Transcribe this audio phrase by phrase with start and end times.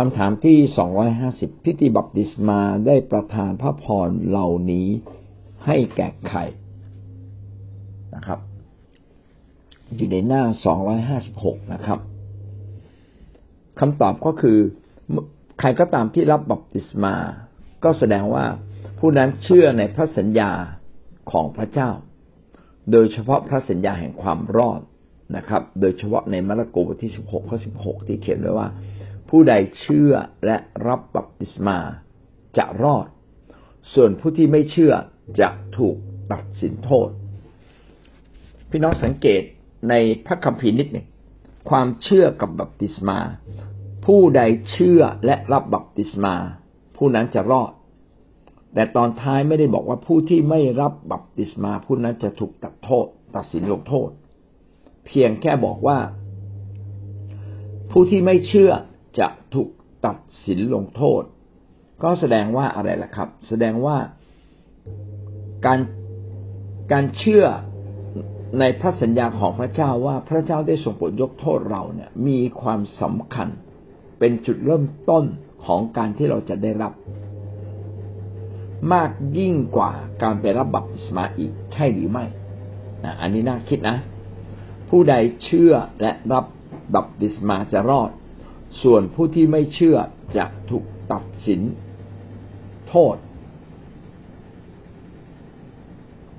[0.00, 4.88] คำถามที่สองร้อยห้าสิบพิธีบัพติศมาได้ประทานพระพรเหล่านี้
[5.66, 6.40] ให้แก่ใคร
[8.14, 8.40] นะครับ
[9.96, 11.98] อยู่ในหน้าสองร้อยห้าสิบหกนะครับ
[13.80, 14.58] คำตอบก็คือ
[15.58, 17.14] ใครก็ตามที่รับบัพติศมา
[17.84, 18.44] ก็แสดงว่า
[18.98, 20.50] ผู้นั้นเชื่อในพระสัญญา
[21.30, 21.90] ของพระเจ้า
[22.92, 24.80] โดยเฉพาะพระสัญญาแห่งความรอด
[25.36, 28.68] นะครับ โดยเฉพาะในมาระโกบทที่สิบหกข้อสิบหกที่เขียนไว้ว่า
[29.30, 30.12] ผู้ใดเชื่อ
[30.46, 30.56] และ
[30.86, 31.78] รับบัพติศมา
[32.58, 33.06] จะรอด
[33.94, 34.92] ส่วนผู้ที่ไม่เชื่อ
[35.40, 35.96] จะถูก
[36.32, 37.10] ตัดสินโทษ
[38.70, 39.42] พี่น้องสังเกต
[39.88, 39.94] ใน
[40.26, 41.06] พระคัมภีร์นิดหนึ่ง
[41.70, 43.18] ความเชื่อกับบัพติศมา
[44.06, 46.34] ผู้ใดเชื่อและรับบัพติศมา
[46.96, 47.72] ผู้นั้นจะรอด
[48.74, 53.06] แต่ตอนท้ายไม่ได้บอกว่าผู้ที่ไม่รับบัพติศมาผู้นั้นจะถูกตัดโทษ
[53.36, 54.10] ตัดสินลงโทษ
[55.06, 55.98] เพียงแค่บอกว่า
[57.90, 58.72] ผู้ที่ไม่เชื่อ
[59.18, 59.68] จะถูก
[60.06, 61.22] ตัดสินลงโทษ
[62.02, 63.96] ก็แสดงว่าอะไรล่ะครับ แสดงว่า
[65.66, 65.80] การ
[66.92, 67.44] การเชื่อ
[68.60, 73.48] ในพระสัญญาของพระเจ้าว่าพระเจ้าได้ทรงโปรดยกโทษเราเนี่ย มีความสำคัญ
[74.18, 75.24] เป็นจุดเริ่มต้น
[75.64, 76.92] ของการที่เราจะได้รับ
[78.92, 82.24] มากยิ่งกว่าการไปรับบัพติศมาอีกใช่หรือไม่
[83.04, 83.96] นะอันนี้น่าคิดนะ
[84.88, 86.44] ผู้ใดเชื่อและรับ
[86.94, 88.10] บัพติศมาจะรอด
[88.82, 89.96] ส่วนผู้ที่ไม่เชื่อ
[90.36, 91.60] จะถูกตัดสิน
[92.88, 93.16] โทษ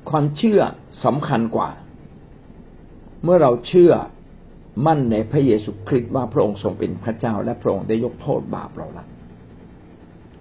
[0.09, 0.59] ความเชื่อ
[1.05, 1.69] สำคัญกว่า
[3.23, 3.93] เมื่อเราเชื่อ
[4.85, 9.05] มั่นในพระเยซูคริสต์ว่าพระองค์ทรงเป็นพระเจ้า และพระองค์ได้ยกโทษบาปเราละ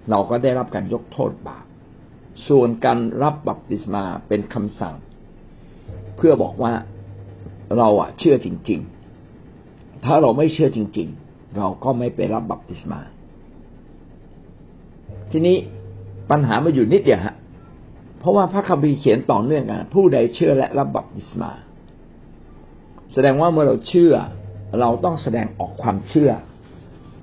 [0.09, 1.65] เราก็ได้รับการยกโทษบาป
[2.47, 4.95] ส่วนการรับบัพติศมาเป็นคำสั่ง
[6.17, 6.73] เพื่อบอกว่า
[7.77, 8.79] เราอะเชื่อจริง
[9.41, 12.99] ๆ ถ้าเราไม่เชื่อจริง ๆ เราก็ไม่ไปรับบัพติศมา
[15.31, 15.57] ทีนี้
[16.29, 17.35] ปัญหามาอยู่นิดเดียวฮะ
[18.19, 21.51] เพราะว่าพระคัมภีร์เขียนต่อเนื่องกันผู้ใดเชื่อและรับบัพติศมา
[23.13, 24.13] แสดงว่าเมื่อเราเชื่อ
[24.79, 26.31] เราต้องแสดงออกความเชื่อ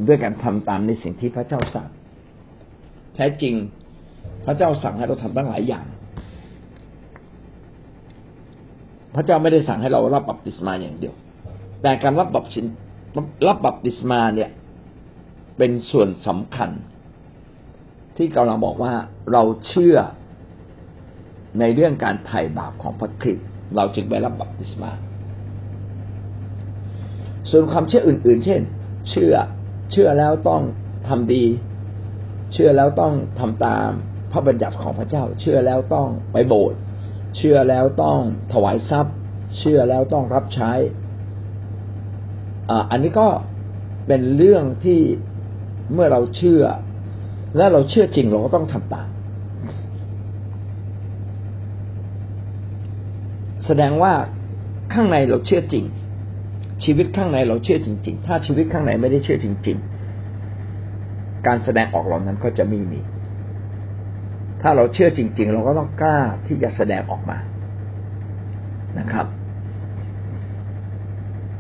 [0.07, 1.89] ด้วยการทำตามในสิ่งที่พระเจ้าสั่ง
[3.15, 3.55] แท้จริง
[4.45, 5.87] พระเจ้าสั่งให้เราทำตั้งหลายอย่าง
[9.15, 11.15] พระเจ้าไม่ได้สั่งให้เรารับบัพติศมาอย่างเดียว
[11.83, 12.61] แต่การรับบัพติ
[13.49, 14.51] รับบัพติศมาเนี่ย
[15.59, 16.71] เป็นส่วนสำคัญ
[18.17, 18.95] ที่กำลังบอกว่า
[19.33, 19.97] เราเชื่อ
[21.61, 24.91] ในเรื่องการไถ่บาปของพระคริสต์เราจึงไปรับบัพติศมา
[27.51, 28.61] ส่วนความเชื่ออื่น ๆ เช่น
[29.11, 29.35] เชื่อ
[29.93, 30.63] เชื่อแล้วต้อง
[31.09, 31.45] ทำดี
[32.53, 33.89] เชื่อแล้วต้องทำตาม
[34.33, 36.79] พระบัญญัติของพระเจ้า เชื่อแล้วต้องไปโบสถ์
[37.37, 38.21] เชื่อแล้วต้อง
[38.53, 39.15] ถวายทรัพย์
[39.59, 40.73] เชื่อแล้วต้องรับใช้
[42.91, 43.29] อันนี้ก็
[44.07, 45.01] เป็นเรื่องที่
[45.93, 46.63] เมื่อเราเชื่อ
[47.57, 49.09] และเราเชื่อจริงเราก็ต้องทำตาม
[53.67, 54.13] แสดงว่า
[54.93, 55.85] ข้างในเราเชื่อจริง
[56.85, 59.79] ชีวิตข้างในเราเชื่อจริง ๆ ถ้าชีวิตข้างในไม่ได้เชื่อจริง
[60.63, 63.01] ๆ การแสดงออกเหล่านั้นก็จะไม่มี
[64.63, 67.39] ถ้าเราเชื่อจริง ๆ เราก็ต้องกล้าที่จะแสดงออกมา
[68.99, 69.27] นะครับ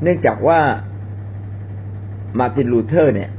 [0.02, 0.60] เนื่องจากว่า
[2.38, 3.30] มาตินลูเทอร์เนี่ย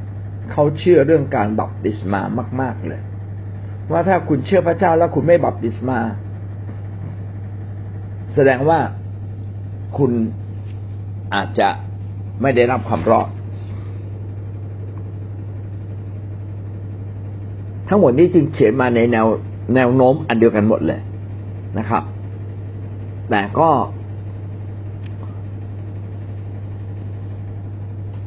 [0.52, 2.22] เขาเชื่อเรื่องการบัพติศมา
[2.62, 3.02] มาก ๆเลย
[3.92, 6.00] ว่าถ้าคุณเชื่อพระเจ้าแล้วคุณไม่บัพติศมา
[8.36, 8.80] แสดงว่า
[9.98, 10.12] คุณ
[11.34, 11.70] อาจจะ
[12.42, 13.28] ไม่ได้รับความรอด
[17.88, 19.28] ทั้งหมดนี้จึงเขียนมาในแนว
[19.76, 21.00] แนวโน้มอันเดียวกันหมดเลย
[21.78, 22.04] นะครับ
[23.30, 23.70] แต่ก็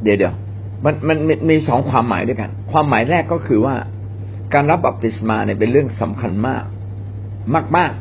[0.03, 0.35] เดี๋ยวเดี๋ยว
[0.84, 1.19] มันมัน
[1.50, 3.75] มีสองความหมายด้วยกัน ความหมายแรกก็คือว่า
[4.55, 6.65] การรับบัพติศมาเนี่ยเป็นเรื่องสำคัญมาก
[7.55, 7.93] มากมาก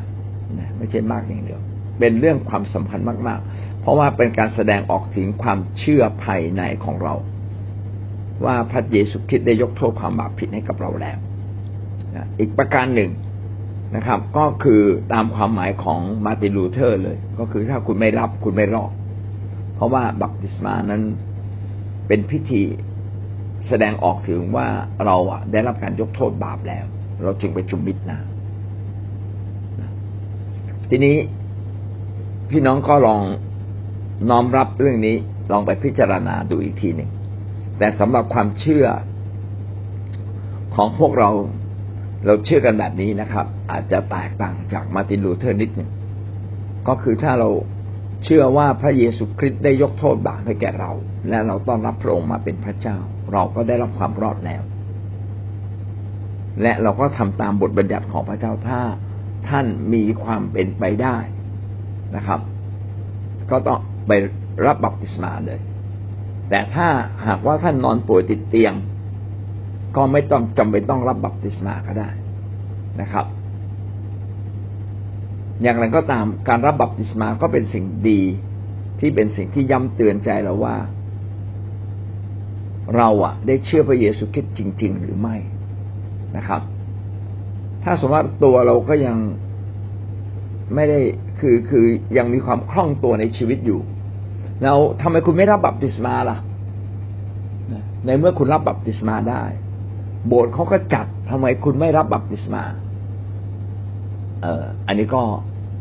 [0.78, 1.60] ไม่ใช่มากอย่างเดียว
[1.98, 7.14] เป็นเรื่องความสำคัญมาก ๆ เพราะว่าเป็นการแสดงออกถึงความเชื่อภายในของเรา
[8.44, 11.18] ว่าพระเยซูคริสต์ได้ยกโทษความบาปผิดให้กับเราแล้ว
[12.38, 13.10] อีกประการหนึ่ง
[13.96, 14.82] นะครับ ก็คือ
[15.12, 18.92] ตามความหมายของมาร์ตินลูเทอร์เลย ก็คือถ้าคุณไม่รับคุณไม่รอด
[19.74, 21.02] เพราะว่าบัพติศมานั้น
[22.08, 22.62] เป็นพิธี
[23.68, 24.68] แสดงออกถึงว่า
[25.06, 25.16] เรา
[25.52, 26.84] ได้รับการยกโทษบาปแล้ว
[27.22, 28.18] เราจึงไปจุ่มมิดนะ
[30.90, 31.16] ทีนี้
[32.50, 33.22] พี่น้องก็ลอง
[34.30, 35.16] น้อมรับเรื่องนี้
[35.52, 37.10] ลองไปพิจารณาดูอีกทีหนึ่ง
[37.78, 38.86] แต่สำหรับความเชื่อ
[40.74, 41.30] ของพวกเรา
[42.26, 45.90] เราเชื่อกันแบบนี้นะครับ อาจจะแตกต่างจากมาร์ตินลูเทอร์นิดหนึ่ง
[46.88, 47.48] ก็คือถ้าเรา
[48.24, 50.90] เชื่อว่าพระเยซูคริสต์ได้ยกโทษบาปให้แก่เรา
[51.28, 52.96] และเราต้อนรับพระองค์มาเป็นพระเจ้า
[53.32, 54.62] เราก็ได้รับความรอดแล้ว
[56.62, 58.80] และเราก็ทำตามบทบัญญัติของพระเจ้าถ้า
[59.48, 61.16] ท่านมีความเป็นไปได้
[62.16, 62.40] นะครับ
[63.50, 64.12] ก็ต้องไป
[64.66, 65.60] รับบัพติศมาเลย
[66.50, 66.88] แต่ถ้า
[67.26, 68.74] หากว่าท่านนอนป่วยติดเตียง
[69.96, 72.10] ก็ไม่ต้องจำเป็นต้องรับบัพติศมาก็ได้
[73.00, 73.26] นะครับ
[75.62, 78.20] อย่างไรก็ตามการรับบัพติศมาก็เป็นสิ่งดี
[79.00, 80.76] ที่เป็นสิ่งที่ย้ำเตือนใจเราว่า
[82.96, 85.36] เราอะได้เชื่อพระเยซูคริสต์จริง ๆ หรือไม่
[86.36, 86.60] นะครับ
[87.84, 89.16] ถ้าสมมติตัวเราก็ยัง
[90.74, 91.00] ไม่ได้
[91.40, 91.84] คือคือ
[92.18, 93.80] ยังมีความคล่องตัวในชีวิตอยู่
[94.62, 96.38] แล้วทำไมคุณไม่รับบัพติศมาล่ะ
[98.06, 99.42] ในเมื่อคุณรับบัพติศมาได้
[100.26, 102.62] โบสถ์เขาก็จัดทำไมคุณไม่รับบัพติศมา
[104.42, 105.22] เอ่ออันนี้ก็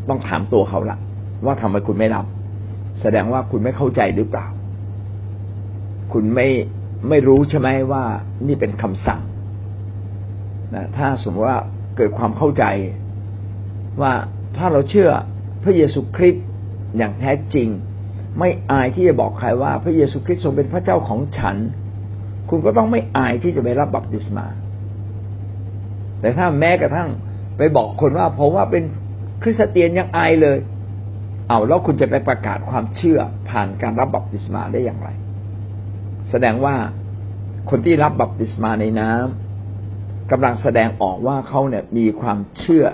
[0.10, 0.98] ต้องถามตัวเขาละ
[1.46, 2.26] ว่าทำไมคุณไม่รับ
[3.02, 4.48] แสดงว่าคุณไม่เข้าใจหรือเปล่า
[6.14, 6.48] คุณไม่
[7.10, 8.04] ไม่รู้ใช่ไหมว่า
[8.48, 9.22] นี่เป็นคำสั่ง
[10.76, 11.60] นะถ้าสมมติว่า
[11.98, 12.64] เกิดความเข้าใจ
[14.02, 14.14] ว่า
[14.58, 15.10] ถ้าเราเชื่อ
[15.64, 16.46] พระเยซูคริสต์
[16.98, 17.68] อย่างแท้จริง
[18.40, 21.56] ไม่อายที่จะบอกใครว่าพระเยซูคริสต์ทรงเป็นพระเจ้าของฉัน
[22.50, 24.48] คุณก็ต้องไม่อายที่จะไปรับบัพติศมา
[26.22, 27.10] แต่ถ้าแม้กระทั่ง
[27.58, 28.84] ไปบอกคนว่าผมว่าเป็น
[29.42, 30.58] คริสเตียนยังอายเลย
[31.50, 33.20] เอาแล้วคุณจะไปประกาศความเชื่อ
[33.50, 35.10] ผ่านการรับบัพติศมาได้อย่างไร
[36.30, 36.76] แสดงว่า
[37.70, 42.86] คนที่รับบัพติศมาในน้ำกำลังแสดงออกว่าเขาเนี่ยมีความเชื่อ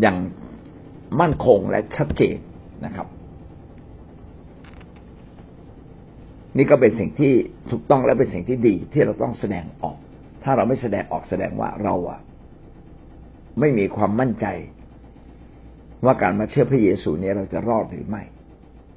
[0.00, 0.16] อย่าง
[1.20, 2.36] มั่นคงและชัดเจน
[2.84, 3.06] นะครับ
[6.56, 7.32] นี่ก็เป็นสิ่งที่
[7.70, 9.96] ถูกต้องและเป็นสิ่งที่ดีที่เราต้องแสดงออก
[10.42, 12.20] ถ้าเราไม่แสดงออกแสดงว่าเราอะ
[13.60, 14.46] ไม่มีความมั่นใจ
[16.04, 18.22] ว่าการมาเชื่อพระเยซูเนี่ยเราจะรอดหรือไม่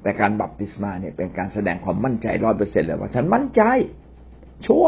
[0.02, 3.62] แต่การบัพติศมาเนี่ยเป็นการแสดงความมั่นใจร้อยเปอร์เซ็นเลยว่า ฉันมั่นใจ
[4.66, 4.86] ชัว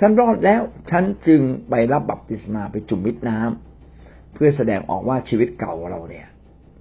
[0.00, 6.26] ฉันรอดแล้ว ฉันจึงไปรับบัพติศมาไปจุ่มมิดน้ำเพื่อแสดงออกว่าชีวิตเก่าเราเนี่ย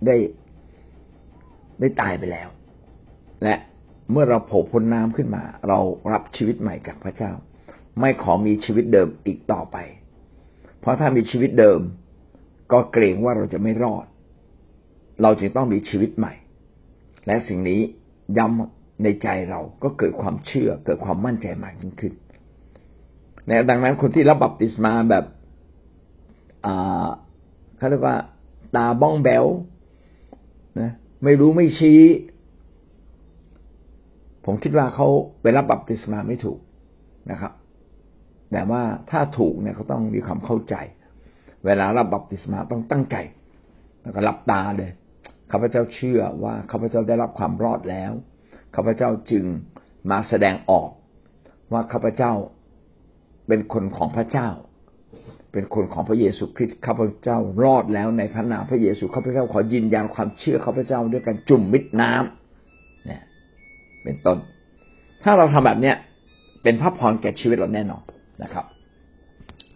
[0.05, 0.15] ได้
[1.79, 2.49] ได้ตายไปแล้ว
[3.43, 3.55] และ
[4.11, 5.79] เมื่อเราโผล่พ้นน้ำขึ้นมา เรา
[6.13, 7.31] รับชีวิตใหม่จากพระเจ้า
[7.99, 9.77] ไม่ขอมีชีวิตเดิมอีกต่อไป
[10.79, 11.79] เพราะถ้ามีชีวิตเดิม
[12.71, 14.05] ก็เกรงว่าเราจะไม่รอด
[15.21, 16.33] เราจึงต้องมีชีวิตใหม่
[17.27, 17.79] และสิ่งนี้
[18.37, 22.13] ย้ำในใจเราก็เกิดความเชื่อ เกิดความมั่นใจมากยิ่งขึ้น
[23.47, 25.25] ในดังนั้นคนที่รับบัพติศมาแบบ
[27.77, 28.17] เขาเรียกว่า
[28.75, 29.45] ตาบ้องแบว
[30.79, 30.91] นะ
[31.23, 32.01] ไม่รู้ไม่ชี้
[34.45, 35.07] ผมคิดว่าเขา
[35.41, 36.59] ไปรับบัพติศมาไม่ถูก
[37.31, 37.53] นะครับ
[38.51, 40.75] แต่ว่าถ้าถูกเนี่ยเขาต้องมีความเข้าใจ
[41.65, 43.17] เวลารับบัพติศมาต้องตั้งใจ
[44.01, 44.91] แล้วก็หลับตาเลย
[45.51, 48.11] ข้าพเจ้าเชื่อว่าข้าพเจ้าได้รับความรอดแล้ว
[48.75, 49.45] ข้าพเจ้าจึง
[50.11, 50.89] มาแสดงออก
[51.73, 52.33] ว่าข้าพเจ้า
[53.47, 54.49] เป็นคนของพระเจ้า
[55.53, 63.21] เป็นคนของพระเยซูคริสต์ข้าพเจ้ารอดแล้วในพระนามพระเยซูข้าพเจ้าขอยืนยันความเชื่อข้าพเจ้าด้วยการจุ่มมิดน้ำเนี่ย
[64.03, 64.37] เป็นต้น
[65.23, 65.95] ถ้าเราทำแบบเนี้ย
[66.63, 68.03] เป็นพระพรแก่ชีวิตเราแน่นอน
[68.43, 68.65] นะครับ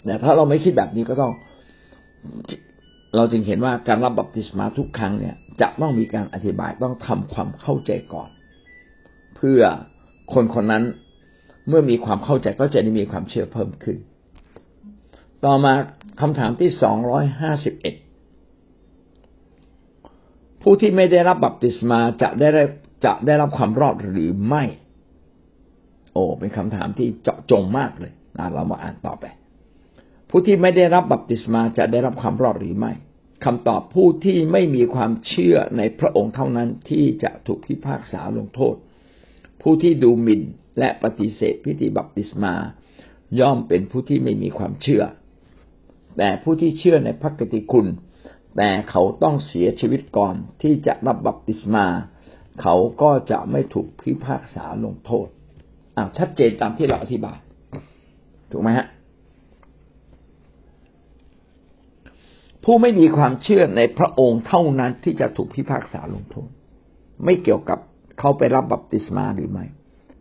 [0.06, 1.31] แต่ถ้าเราไม่คิดแบบนี้ก็ต้อง
[3.15, 8.29] เราจึงเห็นว่าการรับบัพติศมาทุกครั้งเนี่ย จะต้องมีการอธิบายต้องทำความเข้าใจก่อน
[9.35, 9.62] เพื่อ
[10.33, 10.83] คนคนนั้น
[11.67, 13.97] เมื่อมีความเข้าใจก็จะได้มีความเชื่อเพิ่มขึ้น
[15.45, 15.74] ต่อมา
[16.22, 17.95] คำถามที่สองร้อยห้าสิบเอ็ด
[20.62, 22.50] ผู้ที่ไม่ได้รับบัพติศมาจะได้
[23.05, 24.63] จะได้รับความรอดหรือไม่
[26.13, 29.25] โอ้เป็นคำถามที่เจาะจงมากเลยนะเรามาอ่านต่อไป
[30.29, 32.91] ผู้ที่ไม่ได้รับบัพติศมาจะได้รับความรอดหรือไม่
[33.44, 38.75] คำตอบผู้ที่ไม่มีความเชื่อในพระองค์เท่านั้นที่จะถูกพิพากษาลงโทษ
[39.62, 40.42] ผู้ที่ดูหมิ่น
[40.80, 42.54] และปฏิเสธพิธีบัพติศมา
[43.39, 45.04] ย่อมเป็นผู้ที่ไม่มีความเชื่อ
[46.18, 47.88] แต่ผู้ที่เชื่อในพระกติคุณ
[48.58, 51.88] แต่เขาต้องเสียชีวิตก่อนที่จะรับบัพติศมา
[52.62, 55.27] เขาก็จะไม่ถูกพิพากษาลงโทษ
[55.98, 57.38] อ่าชัดเจนตามที่เราอธิบาย
[58.51, 58.88] ถูกไหมฮะ
[62.65, 66.50] ผู้ไม่มีความเชื่อในพระองค์เท่านั้นที่จะถูกพิพากษาลงโทษ
[67.25, 67.79] ไม่เกี่ยวกับ
[68.19, 69.65] เขาไปรับบัพติศมาหรือไม่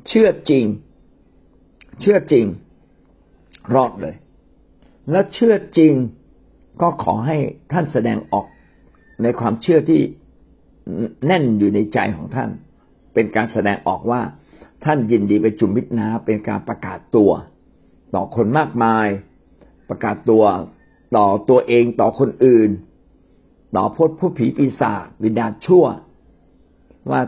[0.08, 0.64] เชื่อจริง
[2.00, 2.44] เชื่อจริง
[3.74, 4.16] รอดเลย
[5.10, 5.92] และเชื่อจริง
[6.82, 7.38] ก็ขอให้
[7.72, 8.46] ท่านแสดงออก
[9.22, 10.00] ในความเชื่อที่
[11.26, 12.50] แน่นอยู่ในใจของท่าน
[13.14, 14.22] เป็นการแสดงออกว่า
[14.84, 17.30] ท่านยินดีไปจุมมิตรนาเป็นการประกาศตัว
[18.14, 19.08] ต่อคนมากมาย
[19.88, 20.44] ประกาศตัว
[21.16, 22.70] ต่อตัวเองต่อคนอื่น
[23.76, 25.84] ต่อพจผู้ผีปีศาจวิญญาณชั่ว
[27.10, 27.20] ว่า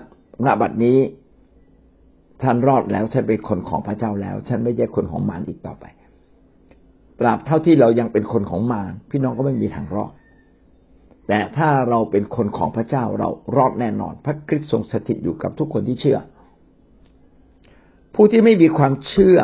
[0.46, 0.98] ณบัดนี้
[2.42, 5.84] ท่านรอดแล้วฉันเป็นคนของพระเจ้าแล้ว ฉันไม่ใช่คนของมารอีกต่อไป
[7.20, 10.12] ตราบเท่าที่เรายังเป็นคนของมารพี่น้องก็ไม่มีทางรอด
[11.28, 16.18] แต่ถ้าเราเป็นคนของพระเจ้าเรารอดแน่นอน พระคริสต์ทรงสถิตอยู่กับทุกคนที่เชื่อ
[18.14, 19.38] ผู้ที่ไม่มีความเชื่อ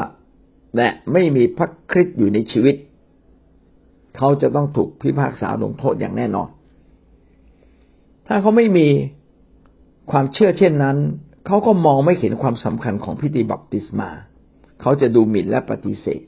[0.77, 2.75] และไม่มีพระคริสต์อยู่ในชีวิต
[4.17, 6.49] เขาจะต้องถูกพิพากษาลงโทษอย่างแน่นอน
[8.27, 8.89] ถ้าเขาไม่มี
[10.11, 10.97] ความเชื่อเช่นนั้น
[11.47, 14.11] เขาก็มองไม่เห็นความสำคัญของพิธีบัพติศมา
[14.81, 16.23] เขาจะดูหมิ่นและปฏิเสธ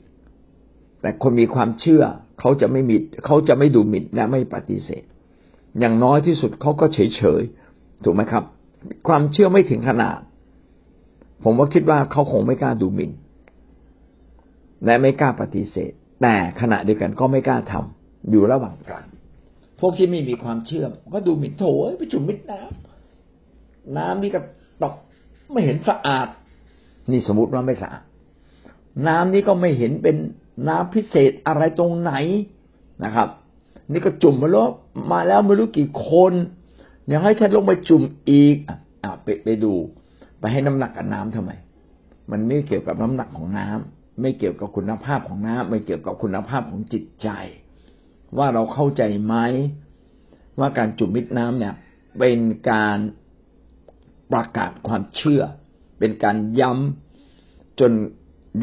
[1.01, 2.03] แต่คนมีความเชื่อ
[2.39, 5.03] เขาจะไม่มีเขาจะไม่ดูหมิ่นและไม่ปฏิเสธ
[5.79, 7.41] อย่างน้อยที่สุดเขาก็เฉยเฉย
[8.03, 8.43] ถูกไหมครับ
[9.07, 10.19] ความเชื่อไม่ถึงขนาด
[11.43, 13.11] ผมว่าคิดว่าเขาคงไม่กล้าดูหมิ่น
[14.85, 19.07] และไม่กล้าปฏิเสธ แต่ขณะเดียวกันก็ไม่กล้าทำอยู่ระหว่างกลาง
[19.79, 21.63] พวกที่ไม่มีความเชื่อก็ดูหมิ่นโถ
[21.97, 24.39] ไปจุ่มมิดน้ำน้ำนี่ก็
[24.83, 24.93] ตก
[25.51, 26.27] ไม่เห็นสะอาด
[27.11, 28.03] นี่สมมติว่าไม่สะอาด
[29.07, 30.15] น้ำนี้ก็ไม่เห็นเป็น
[30.67, 32.13] น้ำพิเศษอะไรตรงไหน
[33.03, 33.29] นะครับ
[33.91, 34.69] นี่ก็จุ่มมาแล้ว
[35.11, 36.33] มาแล้วไม่รู้กี่คน
[37.11, 38.57] ยังให้ฉันลงไปจุ่มอีก
[39.03, 39.73] อะไปไปดู
[40.39, 41.51] ไปให้น้ำหนักกับน้ำทำไม
[42.31, 47.29] มันไม่เกี่ยวกับน้ำหนักของน้ำ ไม่เกี่ยวกับคุณภาพของน้ำไม่เกี่ยวกับคุณภาพของจิตใจ
[48.37, 49.35] ว่าเราเข้าใจไหม
[50.59, 51.73] ว่าการจุ่มมิดน้ำเนี่ย
[52.19, 52.39] เป็น
[52.71, 52.97] การ
[54.31, 55.41] ประกาศความเชื่อ
[55.99, 57.91] เป็นการย้ำจน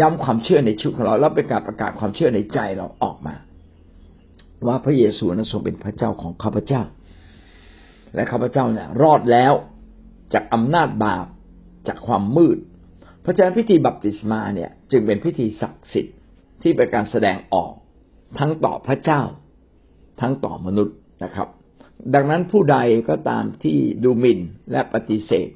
[0.01, 3.35] ย้ำความเชื่อในชีวิตของเราแล้วเป็นการประกาศความเชื่อในใจเราออกมา
[4.67, 6.83] ว่าพระเยซูนั้นทรงเป็นพระเจ้าของข้าพเจ้า
[8.15, 9.53] และข้าพเจ้าเนี่ย รอดแล้ว
[10.35, 11.27] จากอำนาจบาป
[11.89, 12.59] จากความมืด
[13.23, 16.17] เพราะฉะนั้นพิธีบัพติศมาเนี่ย จึงเป็นพิธีศักดิ์สิทธิ์
[16.63, 17.73] ที่เป็นการแสดงออก
[18.39, 19.23] ทั้งต่อพระเจ้า
[20.21, 21.49] ทั้งต่อมนุษย์นะครับ
[22.15, 24.41] ดังนั้นผู้ใดก็ตามที่ดูหมิ่น
[24.73, 25.49] และปฏิเสธ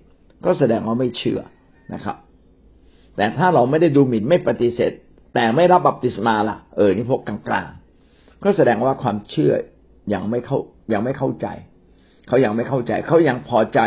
[0.45, 1.41] ก็แสดงว่าไม่เชื่อ
[1.95, 2.17] นะครับ
[3.17, 4.93] แต่ถ้าเราไม่ได้ดูหมิ่นไม่ปฏิเสธ
[5.35, 9.53] แต่ไม่รับบัพติศมาล่ะเออนี่พวกกลางๆก็แสดงว่าความเชื่อ
[10.15, 10.59] ยังไม่เข้า
[10.93, 11.47] ยังไม่เข้าใจ
[12.29, 13.81] เขายังไม่เข้าใจ เขายังพอใจ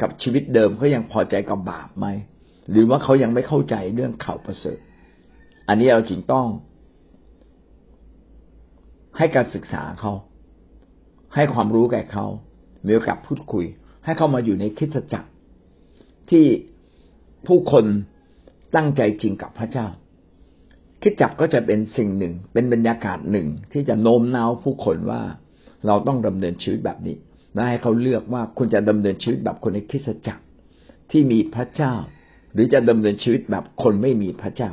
[0.00, 2.06] กับชีวิตเดิมเขายังพอใจกับบาปไหม
[2.70, 4.78] หรือว่าเขายังไม่เข้าใจเรื่องข่าวประเสริฐ
[5.68, 6.46] อันนี้เราจึงต้อง
[9.18, 10.12] ให้การศึกษาเขา
[11.34, 12.26] ให้ความรู้แก่เขา
[12.86, 13.64] มีโอกาสพูดคุย
[14.04, 15.28] ให้เขามาอยู่ในคิดจักร
[16.30, 16.44] ที่
[17.46, 17.84] ผู้คน
[18.76, 19.86] ตั้งใจจริงกับพระเจ้า
[21.02, 25.22] คิดจักก็จะเป็นสิ่งหนึ่ง เป็นบรรยากาศหนึ่งที่จะโน้มน้าวผู้คนว่า
[25.86, 27.16] เราต้องดำเนินชีวิตแบบนี้
[27.54, 30.44] และให้เขาเลือกว่าคุณจะดำเนินชีวิตแบบคนในคริสตจักร
[31.10, 31.94] ที่มีพระเจ้า
[32.52, 34.70] หรือจะดำเนินชีวิตแบบคนไม่มีพระเจ้า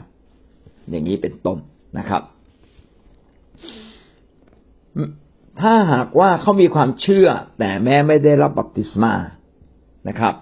[0.90, 1.58] อย่างนี้เป็นต้น
[1.98, 2.22] นะครับ
[5.62, 7.28] ถ้าหากว่าเขามีความเชื่อ
[7.60, 9.14] แต่แม้ไม่ได้รับบัพติศมา
[10.08, 10.34] นะครับ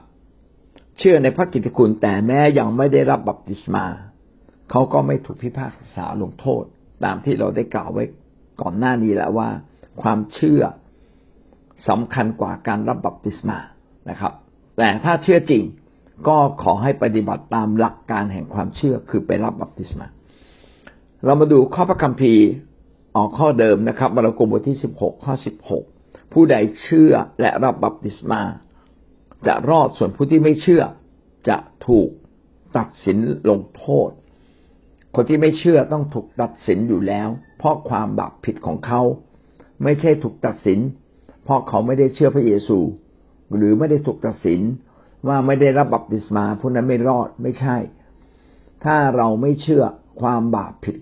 [0.97, 3.85] เชื่อในพระกิตติคุณแต่แม้ยังไม่ได้รับบัพติศมา
[4.71, 6.63] เขาก็ไม่ถูกพิพากษาลงโทษ
[7.03, 8.03] ตามที่เราได้กล่าวไว้
[8.61, 9.49] ก่อนหน้านี้แล้วว่า
[10.01, 10.61] ความเชื่อ
[11.89, 13.57] สำคัญกว่าการรับบัพติศมา
[14.09, 14.33] นะครับ
[14.77, 15.63] แต่ถ้าเชื่อจริง
[16.27, 20.07] ก็ขอให้ปฏิบัติตามหลักการแห่งความเชื่อคือไปรับบัพติศมา
[21.25, 22.45] เรามาดูข้อพระคัมภีร์
[23.15, 25.83] ออกข้อเดิมนะครับมาระโกบทที่สิบหกข้อสิบหก
[26.33, 28.41] ผู้ใดเชื่อและรับบัพติศมา
[29.47, 30.83] จะรอดส่วนผู้ที่ไม่เชื่อ
[31.49, 31.57] จะ
[31.87, 32.09] ถูก
[32.77, 33.17] ตัดสิน
[33.49, 34.09] ลงโทษ
[35.15, 39.01] คนที่ไม่เชื่อต้องถูกตัดสินอยู่แล้ว เพราะความบาปผิดของเขา
[39.83, 40.79] ไม่ใช่ถูกตัดสิน
[41.43, 42.77] เพราะเขาไม่ได้เชื่อพระเยซู
[43.55, 44.61] หรือไม่ได้ถูกตัดสิน
[45.27, 47.77] ว่าไม่ได้รับบัพติศมาผู้นั้นไม่รอดไม่ใช่
[48.83, 49.83] ถ้าเราไม่เชื่อ
[50.21, 50.97] ความบาปผิด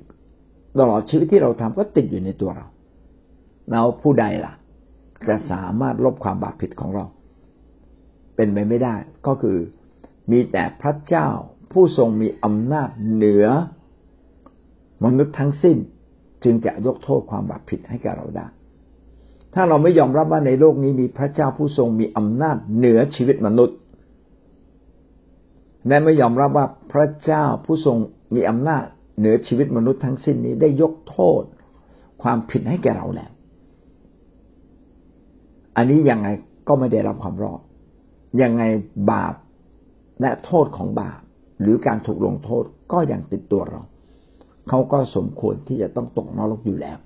[0.80, 2.68] ตลอดชีวิตที่เราทำก็ติดอยู่ในตัวเรา
[3.72, 4.54] เราผู้ใดล่ะ
[5.28, 7.06] จะสามารถลบความบาปผิดของเรา
[8.36, 8.96] เป็นไปไม่ได้
[9.28, 9.58] ก็คือ
[10.32, 11.28] มีแต่พระเจ้า
[11.72, 13.46] ผู้ทรงมีอำนาจเหนือ
[15.04, 15.78] มนุษย์ทั้งสิ้น
[16.44, 18.48] จึงจะยกโทษความบาปผิดให้แก่เราได้
[19.54, 23.78] ถ้าเราไม่ยอมรับว่าในโลกนี้มีพระเจ้าผู้ทรงมีอำนาจเหนือชีวิตมนุษย์
[25.88, 27.98] และไม่ยอมรับว่าพระเจ้าผู้ทรง
[28.36, 28.84] มีอำนาจ
[29.18, 31.44] เหนือชีวิตมนุษย์ทั้งสิ้นนี้ได้ยกโทษ
[32.22, 33.32] ความผิดให้แก่เราแล้ว
[35.78, 36.28] อันนี้ยังไง
[36.68, 37.62] ก็ไม่ได้รับความรอด
[38.42, 38.64] ยังไง
[39.12, 39.36] บาป
[40.22, 41.20] และโทษของบาป
[41.62, 43.82] หรือการถูกลงโทษก็ยังติดตัวเรา
[44.70, 46.98] เขาก็สมควรที่จะต้องตกนรกอยู่แล้ว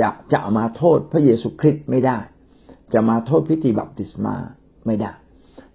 [0.00, 2.18] จะจะมาโทษพระเยซูคริสต์ไม่ได้
[2.92, 4.36] จะมาโทษพิธีบัพติศมา
[4.86, 5.12] ไม่ได้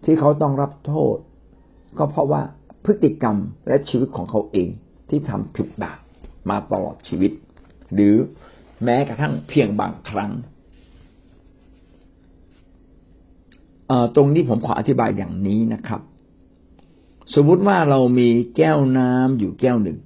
[0.03, 1.17] ที่เขาต้องรับโทษ
[1.99, 2.41] ก็เพราะว่า
[2.85, 3.37] พฤติกรรม
[3.67, 4.69] และชีวิตของเขาเอง
[5.09, 5.99] ที่ทำผิดบาป
[6.49, 7.31] มาตลอดชีวิต
[7.93, 8.15] หรือ
[8.83, 10.31] แม้กระทั่งเพียงบางครั้ง
[14.15, 16.01] ตรงนี้ผมขออธิบายอย่างนี้นะครับ
[17.35, 19.97] สมมุติว่าเรามีแก้วน้ำอยู่แก้วหนึ่ง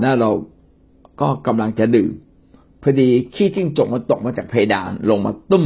[0.00, 0.30] แล้วเรา
[1.20, 2.12] ก็กำลังจะดื่ม
[2.82, 5.64] พอดีขี้จิ้งจกมันตกมาจากเพดานลงมาตุ้ม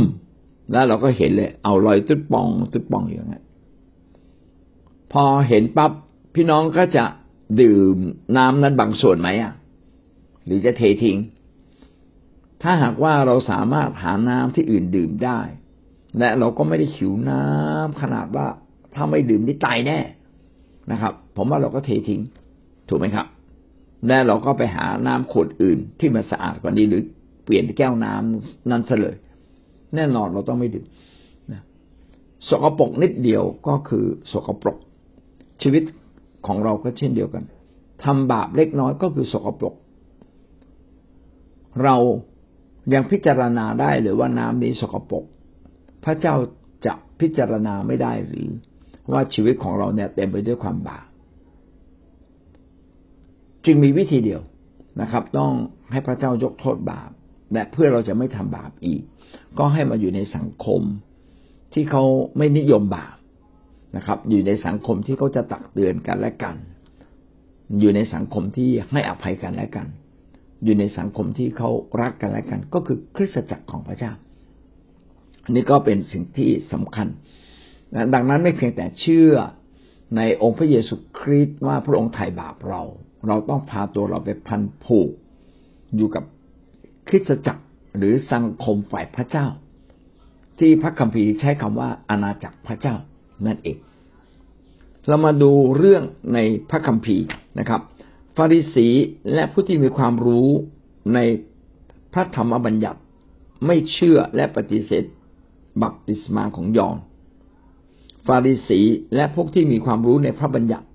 [0.73, 3.45] แล้วเราก็เห็นเลย เอารอยตุ๊ดปองตุ๊ดปองอย่างนั้น
[5.13, 5.93] พอเห็นปั๊บ
[6.35, 7.05] พี่น้องก็จะ
[7.61, 7.97] ดื่ม
[8.37, 9.53] น้ำนั้นบางส่วนไหมอะ
[10.45, 11.19] หรือจะเททิ้ง
[12.63, 15.41] ถ้าหากว่าเราสามารถหาน้ำที่อื่นดื่มได้
[16.19, 18.47] และเราก็ไม่ได้หิวน้ำขนาดว่า
[18.95, 19.99] ถ้าไม่ดื่มนี่ตายแน่
[20.93, 22.21] นะครับ ผมว่าเราก็เททิ้ง
[22.89, 23.27] ถูกไหมครับ
[24.07, 27.03] และเราก็ไปหาน้ำขวดอื่นที่มันสะอาดกว่านี้หรือ
[27.45, 29.17] เปลี่ยนแก้วน้ำนั้นซะเลย
[29.95, 30.87] แน่นอนเราต้องไม่ดื่ม
[32.49, 34.79] สกปรกนิดเดียวก็คือสกปรก
[35.63, 35.83] ชีวิต
[36.47, 37.45] ของเราก็เช่นเดียวกัน
[38.05, 39.75] ทำบาปเล็กน้อยก็คือสกปรก
[41.83, 41.97] เรา
[42.93, 45.25] ยังพิจารณาได้หรือว่าน้ำนี้สกปรก
[46.05, 46.35] พระเจ้า
[46.87, 48.49] จะพิจารณาไม่ได้หรือ
[49.13, 51.07] ว่าชีวิตของเราเนี่ยเต็มไปด้วยความบาป
[53.65, 54.43] จึงมีวิธีเดียว
[55.01, 55.53] นะครับ ต้อง
[55.93, 57.11] ให้พระเจ้ายกโทษบาป
[57.53, 59.03] และเพื่อเราจะไม่ทำบาปอีก
[59.59, 60.81] ก็ให้มาอยู่ในสังคม
[61.73, 62.05] ที่เขา
[62.37, 63.17] ไม่นิยมบาป
[63.97, 66.57] นะครับ อยู่ในสังคมที่เขาจะตักเตือนกันและกัน
[67.81, 69.87] อยู่ในสังคมที่ให้อภัยกันและกัน
[70.65, 71.71] อยู่ในสังคมที่เขา
[72.01, 74.13] รักกันและกัน ก็คือคริสตจักรของพระเจ้า
[75.45, 77.09] อันนี้ก็เป็นสิ่งที่สำคัญ
[78.15, 79.35] ดังนั้นไม่เพียงแต่เชื่อ
[80.17, 82.83] ในองค์พระเยซูคริสต์ว่าพระองค์ไถ่บาปเรา
[83.27, 85.11] เราต้องพาตัวเราไปพันผูก
[85.97, 86.25] อยู่กับ
[87.09, 87.63] คริสตจักร
[87.99, 89.47] หรือสังคมฝ่ายพระเจ้า
[90.59, 92.95] ที่พระคัมภีร์ใช้คำว่าอาณาจักรพระเจ้า
[93.47, 93.77] นั่นเอง
[95.07, 96.03] เรามาดูเรื่อง
[96.35, 96.39] ใน
[96.71, 97.27] พระคัมภีร์
[97.59, 97.81] นะครับ
[98.37, 98.89] ฟาริสี
[99.35, 100.49] และผู้ที่มีความรู้
[101.15, 101.19] ใน
[102.13, 103.01] พระธรรมบัญญัติ
[103.67, 105.05] ไม่เชื่อและปฏิเสธ
[105.83, 106.97] บัพติศมาของยอน
[108.27, 108.81] ฟาริสี
[109.15, 110.87] และพวกที่มีความรู้ในพระบัญญัติ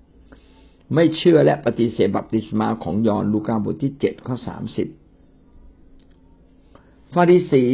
[0.94, 4.88] ไม่เชื่อและปฏิเสธบัพติศมาของยอห์นลูกาบทที่เจ็ดข้อสามสิบ
[7.14, 7.64] ฟาริสี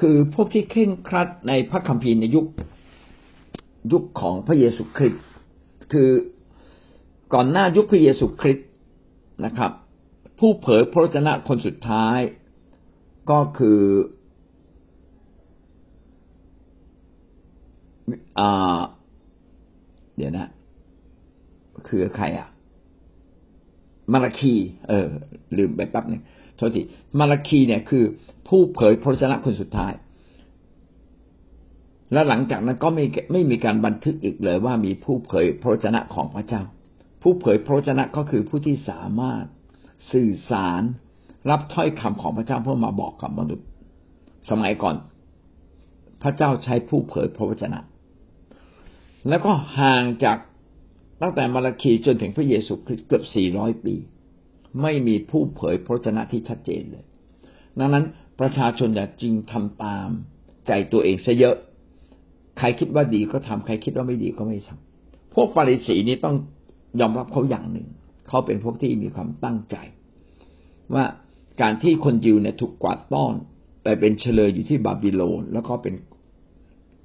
[0.00, 2.46] คือพวกที่เข่งครัดในพระคัมภีร์ในยุค
[3.92, 5.24] ยุคของพระเยซูคริสต์
[5.92, 6.10] คือ
[7.34, 8.68] ก่อนหน้ายุคพระเยซูคริสต์
[9.44, 9.70] นะครับ
[10.38, 12.18] ผู้เผยพระชนะคนสุดท้าย
[13.30, 13.80] ก็คือ
[18.38, 18.80] อ่า
[20.16, 20.48] เดี๋ยวนะ
[21.88, 22.48] คือใครอะ
[24.12, 24.54] มาราคี
[24.88, 25.08] เออ
[25.56, 26.22] ลืมไปแป๊บหนึ่ง
[26.56, 26.82] โทษที
[27.18, 28.04] มาราคีเนี่ยคือ
[28.48, 29.92] ผู้เผยพระชนะคนสุดท้าย
[32.12, 36.62] และหลังจากนั้นก็ไม่ไม่มีการบันทึกอีกเลยว่ามีผู้เผยพระชนะของพระเจ้า
[37.22, 39.44] ผู้เผยพระชนะก็คือผู้ที่สามารถ
[40.12, 40.82] สื่อสาร
[41.50, 43.66] รับถ้อยคำของพระเจ้าเพื่อมาบอกกับมนุษย์
[44.50, 44.96] สมัยก่อน
[46.22, 47.80] พระเจ้าใช้ผู้เผยพระวจนะ
[49.28, 50.38] แล้วก็ห่างจาก
[51.22, 53.94] ตั้งแต่มาราคีจนถึงพระเยซูคริสต์เกือบสี่ร้อยปี
[54.82, 57.04] ไม่มีผู้เผยพระชนะที่ชัดเจนเลย
[57.78, 58.04] ดังนั้น
[58.40, 60.08] ประชาชนอย่าจริงทำตาม
[60.66, 61.56] ใจตัวเองซะเยอะ
[62.58, 66.36] ใครคิดว่าดีก็ทำใครคิดว่าไม่ดีก็ไม่ทำพวกฟาริสีนี้ต้อง
[67.00, 67.88] ยอมรับเขาอย่างหนึ่ง
[68.28, 69.76] เขาเป็นพวกที่มีความตั้งใจ
[70.94, 71.04] ว่า
[71.60, 73.34] การที่คนยิวเนี่ยถูกกวาดต้อน
[73.82, 75.94] ไปเป็นเฉลยอยู่ที่บาบิโลน แล้วก็เป็น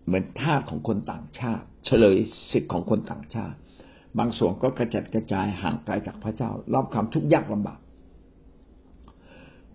[0.05, 2.15] เหมือนทาสของคนต่างชาติ เฉลย
[2.51, 3.57] สิทธิ์ของคนต่างชาติ
[4.17, 7.79] บางส่วนก็กระจัดกระจายห่างไกลจากพระเจ้า รับความทุกข์ยากลำบาก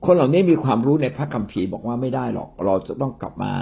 [0.05, 3.53] คนเหล่านี้มีความรู้ในพระคัมภีร์บอกว่าไม่ได้หรอก เราจะต้องกลับมา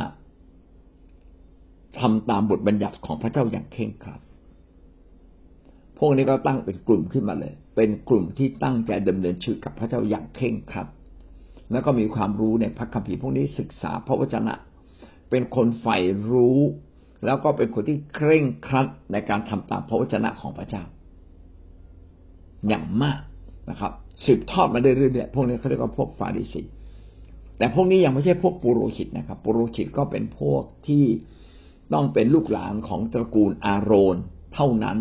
[1.99, 4.21] ทำตามบทบัญญัติของพระเจ้าอย่างเคร่งครัด
[5.99, 10.89] พวกนี้ก็ตั้งเป็นกลุ่มขึ้นมาเลย เป็นกลุ่มที่ตั้งใจดำเนินชีวิตกับพระเจ้าอย่างเคร่งครัด
[11.73, 14.55] แล้วก็มีความรู้ในพระคัมภีร์พวกนี้ศึกษาพระวจนะ
[15.31, 15.99] เป็นคนใฝ่
[16.33, 16.59] รู้
[17.25, 20.83] แล้วก็เป็นคนที่เคร่งครัดในการทำตามพระวจนะของพระเจ้า
[22.69, 23.21] อย่างมาก
[23.71, 23.93] นะครับ
[24.25, 26.63] สืบทอดมาเรื่อยๆพวกนี้เขาเรียกว่าพวกฟาริสี
[27.59, 31.05] แต่พวกนี้ยังไม่ใช่พวกปุโรหิตนะครับ ปุโรหิตก็เป็นพวกที่
[31.93, 34.17] ต้องเป็นลูกหลานของตระกูลอาโรน
[34.55, 34.99] เท่านั้น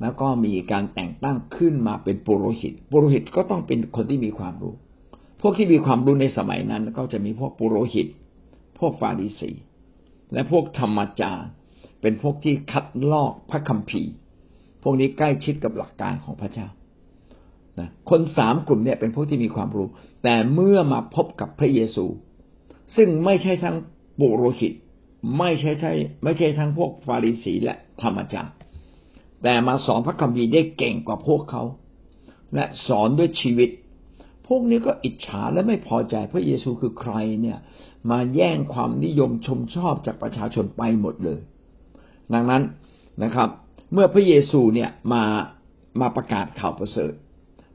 [0.00, 4.74] แล้วก็มีการแต่งตั้งขึ้นมาเป็นปุโรหิต ปุโรหิตก็ต้องเป็นคนที่มีความรู้
[5.40, 8.06] พวกที่มีความรู้ในสมัยนั้น ก็จะมีพวกปุโรหิต
[8.78, 9.50] พวกฟาริสี
[10.32, 11.48] และพวกธรรมจารย์
[12.00, 14.12] เป็นพวกที่คัดลอกพระคัมภีร์
[14.82, 16.66] พวกนี้ใกล้ชิดกับหลักการของพระเจ้า
[17.78, 19.88] นะคนสามกลุ่มเนี่ยเป็นพวกที่มีความรู้
[20.24, 22.06] แต่เมื่อมาพบกับพระเยซู
[22.96, 23.76] ซึ่งไม่ใช่ทั้ง
[24.20, 24.72] ปุโรหิต
[25.38, 28.52] ไม่ใช่ใช่ไม่ใช่ทั้งพวกฟาริสีและธรรมจาร
[29.42, 31.62] แต่มาสอนพระคัมภีร์ได้เก่งกว่าพวกเขา
[32.54, 33.70] และสอนด้วยชีวิต
[34.46, 37.58] พวกนี้ก็อิจฉาและไม่พอใจพระเยซูคือใครเนี่ย
[38.10, 41.40] มาแย่งความนิยมชมชอบจากประชาชนไปหมดเลย
[42.32, 42.62] ดังนั้น
[43.22, 43.48] นะครับ
[43.92, 45.24] เมื่อพระเยซูเนี่ยมา
[46.00, 47.12] มาประกาศข่าวประเสริฐ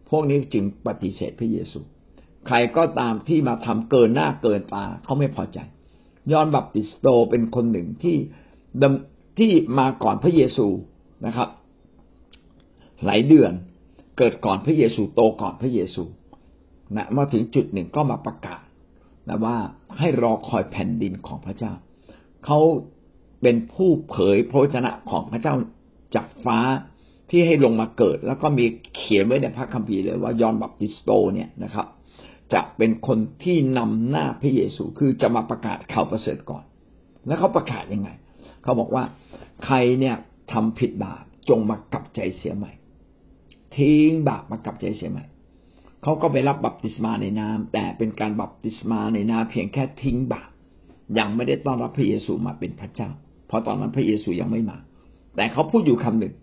[0.10, 1.79] พวกนี้จึงปฏิเสธพระเยซู
[2.47, 5.60] ใครก็ตามที่มาทำเกินหน้าเกินตาเขาไม่พอใจ
[6.32, 8.18] ยอนบัพติสโตเป็นคนหนึ่งที่
[9.38, 10.68] ที่มาก่อนพระเยซู
[11.26, 11.50] นะครับ
[13.06, 13.52] หลายเดือน
[14.18, 16.04] เกิดก่อนพระเยซูโตก่อนพระเยซู
[16.96, 18.62] นะมาถึงจุดหนึ่งก็มาประกาศ
[19.28, 19.58] นะว่า
[20.00, 21.74] ให้รอคอยแผ่นดินของพระเจ้า
[22.46, 22.60] เขา
[23.42, 25.56] เป็นผู้เผยพระวจนะของพระเจ้า
[26.16, 26.60] จากฟ้า
[27.30, 31.88] ที่ให้ลงมาเกิด แล้วก็มีเขียนไว้ในพระคัมภีร์เลยว่ายอนบัพติสโตเนี่ยนะครับ
[32.53, 36.63] จะเป็นคนที่นำหน้าพระเยซูคือจะมาประกาศข่าวประเสริฐก่อน
[37.27, 38.10] แล้วเขาประกาศยังไง
[38.63, 39.03] เขาบอกว่า
[39.65, 40.15] ใครเนี่ย
[40.51, 42.71] ทำผิดบาปจงมากลับใจเสียใหม่
[43.75, 45.25] ทิ้งบาปมากลับใจเสียใหม่
[46.03, 50.49] เขาก็ไปรับบัพติศมาในน้ำแต่เป็นการบัพติศมาในน้ำเพียงแค่ทิ้งบาป
[51.17, 53.10] ยังไม่ได้ต้อนรับพระเยซูมาเป็นพระเจ้า
[53.47, 54.77] เพราะตอนนั้นพระเยซูยังไม่มา
[55.36, 56.33] แต่เขาพูดอยู่คำหนึ่ง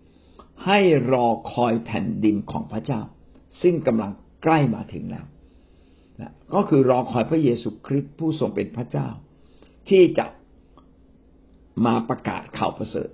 [0.67, 0.79] ให้
[1.13, 3.01] รอคอยแผ่นดินของพระเจ้า
[3.63, 4.11] ซึ่งกำลัง
[4.43, 5.25] ใกล้มาถึงแล้ว
[6.21, 9.09] นะก็คือรอคอยพระเยซูคริสต์ผู้ทรงเป็นพระเจ้า
[9.89, 10.27] ที่จะ
[11.87, 13.11] มาประกาศข่าวประเสริฐ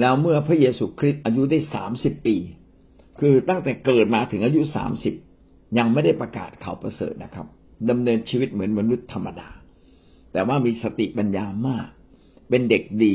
[0.00, 2.36] แล้วเมื่อพระเยซูคริสต์อายุได้สามสิบปี
[3.20, 5.14] คือตั้งแต่เกิดมาถึงอายุสามสิบ
[5.78, 7.46] ยังไม่ได้ประกาศข่าวประเสริฐนะครับ
[7.90, 9.48] ดำเนินชีวิตเหมือนมนุษย์ธรรมดา
[10.32, 11.88] แต่ว่ามีสติปัญญามาก
[12.48, 13.14] เป็นเด็กดี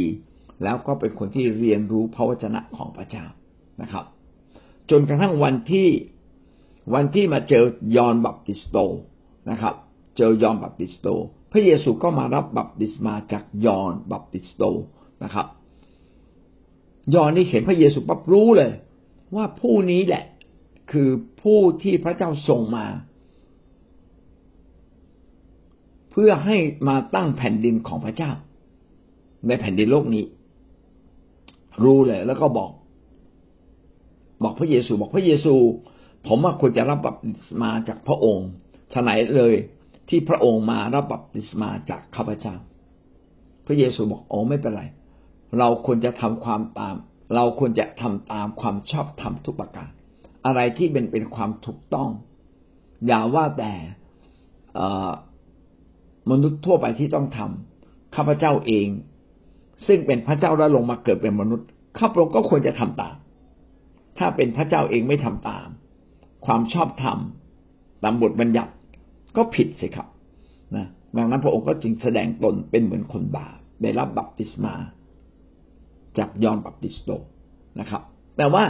[0.63, 3.25] แล้วก็เป็นคนที่เรียนรู้พระวจนะของพระเจ้า
[3.81, 4.05] นะครับ
[4.89, 5.87] จนกระทั่งวันที่
[6.93, 7.65] วันที่มาเจอ
[7.97, 8.77] ยอนบัพติสโต
[9.49, 9.75] นะครับ
[10.17, 11.07] เจอยอนบัพติสโต
[11.51, 14.63] พระเยซูก็มารับบัพติศมาจากยอนบัพติสโต
[15.23, 15.47] นะครับ
[17.15, 18.71] ยอนนี่เห็นพระเยซูปั๊บรู้เลย
[19.35, 20.23] ว่าผู้นี้แหละ
[20.91, 21.09] คือ
[21.41, 22.85] ผู้ที่พระเจ้าส่งมา
[26.11, 28.31] เพื่อให้มาตั้งแผ่นดินของพระเจ้า
[29.47, 30.23] ในแผ่นดินโลกนี้
[31.83, 32.71] รู้เลยแล้วก็บอก
[34.43, 35.53] บอกพระเยซูบอกพระเยซู
[36.27, 38.49] ผมว่าควรจะรับบัพติศมาจากพระองค์
[38.93, 39.53] ฉไหนเลย
[40.09, 42.55] ที่พระองค์มารับบัพติศมาจากข้าพเจ้า
[43.65, 44.83] พระเยซูบอกโอ้ไม่เป็นไร
[45.59, 46.95] เราควรจะทำความตาม
[47.35, 49.89] เราควรจะทำตามความชอบธรรมทุกประการ
[50.45, 52.09] อะไรที่เป็นเป็นความถูกต้อง
[53.07, 53.73] อย่าว่าแต่
[56.31, 58.87] มนุษย์ทั่วไปที่ต้องทำข้าพเจ้าเอง
[59.87, 63.15] ซึ่งเป็นพระเจ้าแล้วลงมาเกิดเป็นมนุษย์ข้าพระองค์ก็ควรจะทำตาม
[64.17, 65.52] ถ้าเป็นพระเจ้าเองไม่ทำตาม
[66.45, 67.17] ความชอบธรรม
[68.03, 68.73] ตามบทบัญญัติ
[69.35, 70.07] ก็ผิดสิครับ
[70.75, 74.73] นะดังนั้นพระองค์ก็จึงแสดงตนเป็นเหมือนคนบาปได้รับบัพติศมา
[76.17, 77.09] จากยอนบัพติสโต
[77.79, 78.01] นะครับ
[78.37, 78.63] แต่ว่า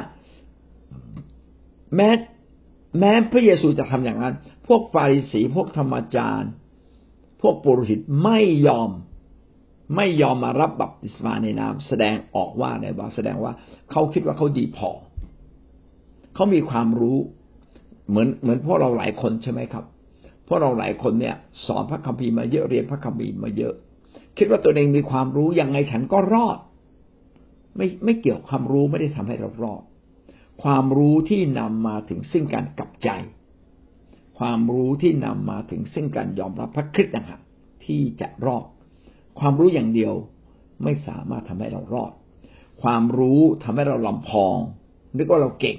[1.95, 2.09] แม้
[2.99, 4.35] แม้พระเยซูจะทำอย่างนั้น
[4.67, 6.51] พวกฟาริสีพวกธรรมจารย์
[7.41, 8.89] พวกปุโรหิตไม่ยอม
[9.95, 13.53] ไม่ยอมมารับบัพติศมาในนามแสดงออกว่าในว่าแสดงว่า
[13.91, 14.91] เขาคิดว่าเขาดีพอ
[16.35, 17.17] เขามีความรู้
[18.09, 19.83] เหมือนเหมือนพวกเราหลายคนใช่ไหมครับ
[20.47, 21.35] พวกเราหลายคนเนี่ย
[21.65, 23.73] สอนพระคัมภีร์มาเยอะเรียนพระคัมภีร์มาเยอะ
[24.37, 26.57] คิดว่าตัวเองมีความรู้ยังไงฉันก็รอด
[27.77, 29.83] ไม่ไม่เกี่ยวความรู้ไม่ได้ทำให้เรารอด
[30.63, 33.09] ความรู้ที่นำมาถึงซึ่งการกลับใจ
[34.39, 37.41] ความรู้ที่นำมาถึงซึ่งการยอมรับพระคริสต์นะครับ
[37.85, 38.65] ที่จะรอด
[39.39, 40.13] ความรู้อย่างเดียว
[40.83, 42.11] ไม่สามารถทำให้เรารอด
[42.83, 44.57] ความรู้ทำให้เราลำพอง
[45.17, 45.77] นึกว่าเราเก่ง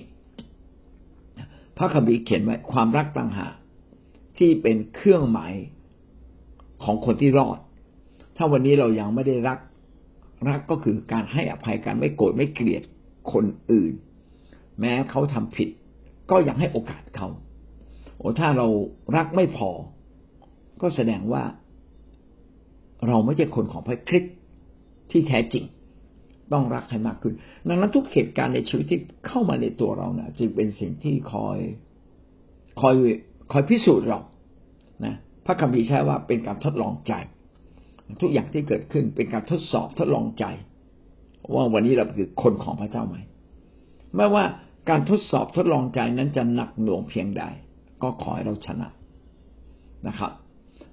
[1.78, 3.54] พระคัมภีร์เขียนไว้ความรักต่างหาก
[4.38, 5.54] ที่เป็นเครื่องหมาย
[6.84, 7.58] ของคนที่รอด
[8.36, 9.58] ถ้าวันนี้เรายังไม่ได้รัก
[10.48, 12.82] รักก็คือการให้อภัยกันไม่โกรธไม่เกลียด
[13.32, 13.92] คนอื่น
[14.80, 15.68] แม้เขาทำผิด
[16.30, 17.28] ก็ยังให้โอกาสเขา
[18.18, 18.66] โอ้ถ้าเรา
[19.16, 19.70] รักไม่พอ
[20.82, 21.42] ก็แสดงว่า
[23.08, 24.34] เราไม่ใช่คนของพระคริสต์
[25.10, 25.64] ที่แท้จริง
[26.52, 27.34] ต้องรักให้มากขึ้น
[27.68, 31.58] ดังนั้นทุกเหตุการณ์ในชีวิตที่เข้ามาในตัวเรานะจึงเป็นสิ่งที่คอย
[32.80, 32.94] คอย
[33.52, 34.20] คอยพิสูจน์เรา
[35.04, 35.14] นะ
[35.46, 37.12] พระคัมภีร์ใช้ว่าเป็นการทดลองใจ
[38.22, 40.44] ทุกอย่างที่เกิดขึ้นเป็นการทดสอบทดลองใจ
[41.54, 43.16] ว่าวันนี้เราคือคนของพระเจ้าไหม
[44.16, 44.44] ไม่ว่า
[44.90, 47.44] การทดสอบทดลองใจนั้นจะหนักหน่วงเพียงใด
[48.02, 48.88] ก็ขอให้เราชนะ
[50.08, 50.32] นะครับ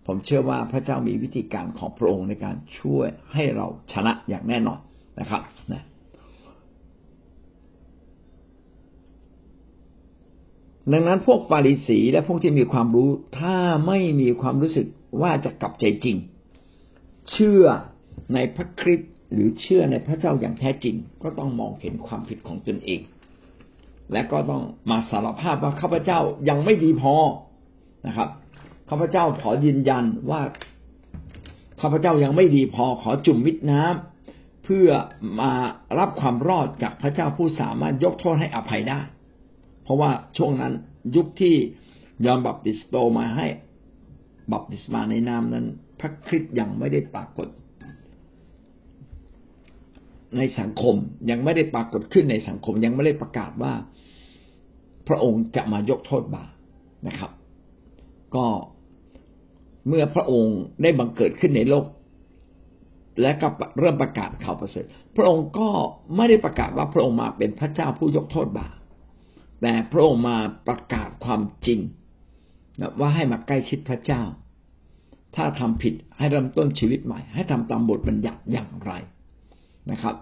[0.05, 4.79] ผมเชื่อว่าพระเจ้ามีวิธีการของพระองค์ในการช่วยให้เราชนะอย่างแน่นอน
[5.19, 5.41] นะครับ
[5.73, 5.83] นะ
[10.91, 13.55] ดังนั้นพวกฟาริสีและพวกที่มีความรู้ ถ้า
[13.87, 14.87] ไม่มีความรู้สึก
[15.21, 16.17] ว่าจะกลับใจจริง
[17.31, 17.63] เชื่อ
[18.33, 23.01] ในพระคริสต์หรือเชื่อในพระเจ้าอย่างแท้จริง ก็ต้องมองเห็นความผิดของตนเอง
[24.11, 26.19] และก็ต้องมาสารภาพว่าข้าพเจ้า
[26.49, 27.13] ยังไม่ดีพอ
[28.07, 28.29] นะครับ
[28.89, 30.41] ข้าพเจ้าขอยืนยันว่า
[31.81, 34.10] ข้าพเจ้ายังไม่ดีพอขอจุ่มมิดน้ำ
[34.63, 34.89] เพื่อ
[35.41, 35.51] มา
[35.99, 39.01] รับความรอดจากพระเจ้าผู้สามารถยกโทษให้อภัยได้
[39.83, 40.73] เพราะว่าช่วงนั้น
[41.15, 41.55] ยุคที่
[42.25, 43.47] ยอมบัพติสโตมาให้
[44.53, 45.65] บัพติศมาในนามนั้น
[45.99, 47.47] พระคริสต์ยังไม่ได้ปรากฏ
[50.37, 50.95] ในสังคม
[51.29, 53.73] ยังไม่ได้ปรากฏขึ้นในสังคมยังไม่ได้ประกาศว่า
[55.07, 56.51] พระองค์จะมายกโทษบาป
[57.07, 57.31] นะครับ
[58.35, 58.45] ก็
[59.87, 61.85] เมื่อพระองค์ได้บังเกิดขึ้นในโลก
[63.21, 63.47] และก็
[63.79, 65.69] เริ่มประกาศข่าวประเสริฐ พระองค์ก็
[66.15, 68.75] ไม่ได้ประกาศว่าพระองค์มาเป็นพระเจ้าผู้ยกโทษบาป
[69.61, 71.79] แต่พระองค์มาประกาศความจริง
[72.99, 74.21] ว่าให้มาใกล้ชิดพระเจ้า
[75.35, 78.91] ถ้าทำผิดให้เริ่มต้นชีวิตใหม่ ให้ทำตามบทบัญญัติอย่างไร
[79.91, 80.15] นะครับ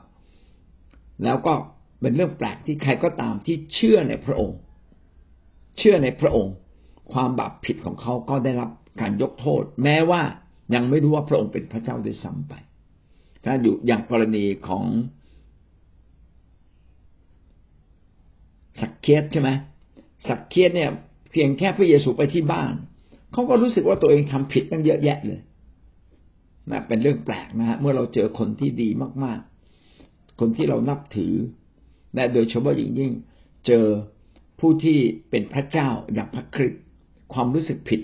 [1.23, 1.53] แล้วก็
[2.01, 4.57] เป็นเรื่องแปลกที่ใครก็ตามที่เชื่อในพระองค์
[5.77, 6.55] เชื่อในพระองค์
[7.11, 8.69] ความบาปผิดของเขาก็ได้รับ
[9.01, 10.21] การยกโทษ แม้ว่า
[10.75, 12.53] ยังไม่รู้ว่าพระองค์เป็นพระเจ้าด้วยซ้ำไป
[13.45, 14.85] ถ้าอยู่อย่างกรณีของ
[18.81, 19.49] สักเคียสใช่ไหม
[20.27, 20.91] สักเคียสเนี่ย
[21.31, 22.73] เพียงแค่พระเยซูไปที่บ้าน
[23.31, 25.41] เขาก็รู้สึกว่าตัวเองทำผิดตั้งเยอะแยะเลย
[26.71, 28.89] นะเป็นเรื่องแปลกนะฮะเมื่อเราเจอคนที่ดี
[29.23, 29.39] มาก
[29.85, 31.33] ๆ คนที่เรานับถือ
[32.15, 33.11] และโดยเฉพาะอย่างยิ่ง
[33.67, 33.85] เจอ
[34.59, 34.97] ผู้ที่
[35.29, 36.83] เป็นพระเจ้าอย่างพระคริสต์
[37.33, 38.01] ความรู้สึกผิด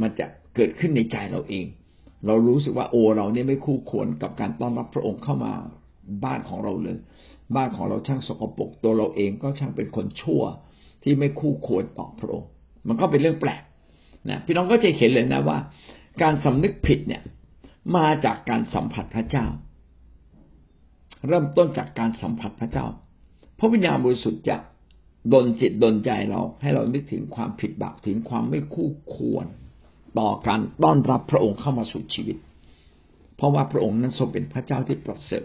[0.00, 1.66] มันจะเกิดขึ้นในใจเราเอง
[2.26, 5.52] เรารู้สึกว่าโอเราเนี่ยไม่คู่ควรกับการต้อนรับพระองค์เข้ามา
[6.24, 6.98] บ้านของเราเลย
[7.56, 10.42] บ้านของเราช่างสกปรกตัวเราเองก็ช่างเป็นคนชั่ว
[11.02, 12.48] ที่ไม่คู่ควรต่อพระองค์
[12.88, 13.62] มันก็เป็นเรื่องแปลก
[14.30, 15.58] นะพี่น้องก็จะเห็นเลยนะว่า
[16.22, 17.22] การสำนึกผิดเนี่ย
[17.96, 19.46] มาจากการสัมผัสพระเจ้า
[21.28, 22.86] เริ่มต้นจากการสัมผัสพระเจ้า
[23.58, 24.56] พระวิญญาณบริสุทธิ์จะ
[25.32, 29.46] ดนจิตดนใจเราให้เรานึกถึงความผิดบาปถึงความไม่คู่ควร
[30.18, 32.36] ต่อการต้อนรับพระองค์เข้ามาสู่ชีวิต
[33.36, 35.44] เพราะว่าพระองค์นั้นทรงเป็นพระเจ้าที่ประเสริฐ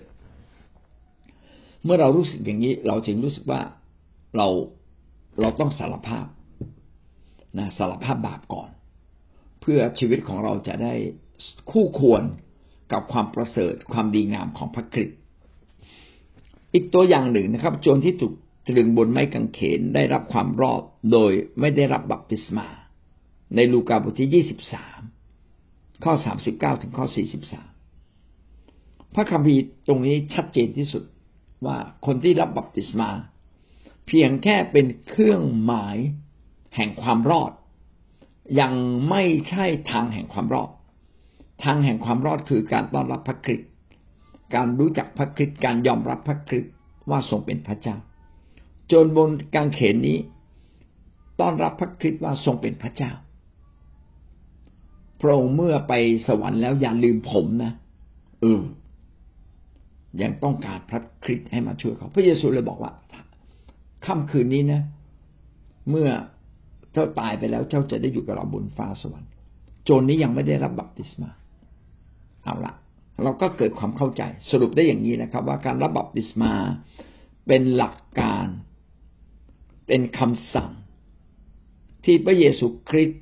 [1.84, 3.62] เมื่อเรารู้สึกอย่างนี้ เราจึงรู้สึกว่า
[4.38, 4.48] เรา
[5.42, 6.26] เราต้องสารภาพ
[7.58, 8.70] นะสารภาพบาปก่อน
[9.62, 10.94] เพื่อชีวิตของเราจะได้
[11.72, 12.24] คู่ควร
[12.92, 15.18] กับความประเสริฐความดีงามของพระคริสต์
[16.74, 18.34] อีกตัวอย่างหนึ่งนะครับ โจรที่ถูก
[18.68, 22.68] ตรึงบนไม้กางเขนได้รับความรอดโดยไม่ได้รับบัพติศมา
[23.56, 25.02] ในลูกาบทที่ยี่สิบสาม
[26.04, 27.70] ข้อสามสิบเก้าถึงข้อสี่สิบสาม
[29.14, 31.04] พระคัมภีร์ตรงนี้ชัดเจนที่สุด
[31.66, 33.10] ว่าคนที่รับบัพติศมา
[34.08, 35.98] เพียงแค่เป็นเครื่องหมาย
[36.76, 37.52] แห่งความรอด
[38.60, 38.74] ยัง
[39.10, 40.70] ไม่ใช่ทางแห่งความรอด
[41.64, 43.70] ทางแห่งความรอดคือการต้อนรับพระคริสต์
[44.56, 46.74] การรู้จักพระคริสต์การยอมรับพระคริสต์
[47.10, 47.96] ว่าทรงเป็นพระเจ้า
[48.92, 50.18] จนบนกางเขนนี้
[51.40, 53.12] ต้อนรับพระคริสต์ว่าทรงเป็นพระเจ้า
[55.22, 55.94] พระองค์เมื่อไป
[56.28, 57.72] สวรรค์แล้วอย่าลืมผมนะ
[58.42, 58.62] เออ
[60.22, 62.92] ยังต้องการพระคริสต์ให้มาช่วยเขาพระเยซูเลยบอกว่า
[64.06, 64.82] ค่ำคืนนี้นะ
[65.90, 66.10] เมื่อ
[66.94, 69.32] เจ้าตายไปแล้วเจ้าจะได้อยู่กับเราบนฟ้าสวรรค์
[69.84, 71.30] โจรนี้ยังไม่ได้รับบัพติศมา
[72.44, 72.74] เอาละ
[73.24, 76.54] เราก็เกิดความเข้าใจสรุปได้อย่างนี้นะครับ ว่าการรับบัพติศมา
[77.48, 78.48] เป็นหลักการ
[79.88, 80.72] เป็นคำสั่ง
[82.06, 83.22] ที่พระเยซูคริสต์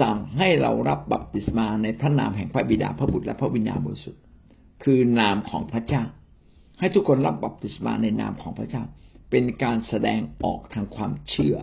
[0.00, 4.22] สั่งให้เรารับบัพติศมาในพระนามแห่งพระบิดาพระบุตรและพระวิญญาณบริสุทธิ์
[4.84, 6.02] คือนามของพระเจ้า
[6.80, 8.82] ให้ทุกคนรับบัพติศมาในนามของพระเจ้า
[9.30, 11.56] เป็นการแสดงออกทางความเชื่อ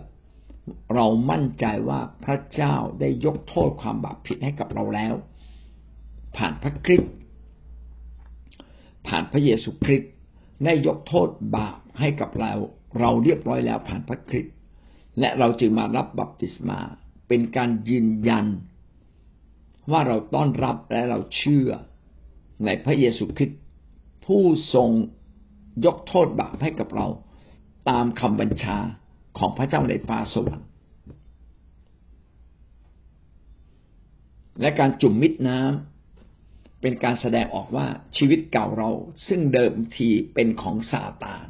[0.94, 5.14] เรามั่นใจว่าพระเจ้าได้ยกโทษความบาปผิดให้กับเราแล้ว
[6.36, 7.12] ผ่านพระคริสต์
[9.06, 10.12] ผ่านพระเยซูคริสต์
[10.64, 12.52] ได้ยกโทษบาปให้กับเรา
[13.00, 14.54] เราเรียบร้อยแล้วผ่านพระคริสต์
[15.20, 16.80] และเราจึงมารับบัพติศมา
[17.34, 18.46] เป็นการยืนยัน
[19.90, 21.68] ว่าเราต้อนรับและเราเชื่อ
[22.64, 23.60] ในพระเยซูคริสต์
[24.24, 24.42] ผู้
[24.74, 24.90] ทรง
[25.84, 27.06] ยกโทษบาปให้กับเรา
[27.90, 28.78] ตามคำบัญชา
[29.38, 30.68] ของพระเจ้าในฟ้าสวรรค์
[34.60, 38.90] และการจุ่มมิดน้ำเป็นการแสดงออกว่าชีวิตเก่าเรา
[39.28, 41.46] ซึ่งเดิมทีเป็นของซาตาน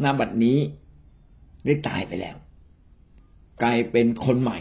[0.00, 0.58] หน้าบัดนี้
[1.64, 2.38] ได้ตายไปแล้ว
[3.62, 4.58] กลายเป็นคนใหม่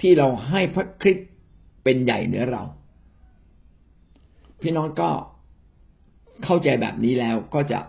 [0.00, 1.28] ที่เราให้พระคริสต์
[1.84, 2.62] เป็นใหญ่เหนือเรา
[4.60, 5.10] พี่น้องก็
[6.44, 7.80] เข้าใจแบบนี้แล้วก็จะ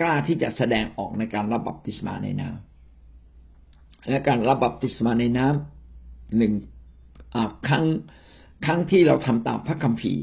[0.00, 6.52] กล้าที่จะแสดงออกในการรับบัพติศมาในน้ำและการรับบัพติศมาในน้ำหนึ่ง
[7.68, 7.86] ครั้ง
[8.64, 10.22] ครั้งที่เราทำตามพระคัมภีร์